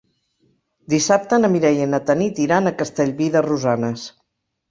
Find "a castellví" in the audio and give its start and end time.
2.71-3.27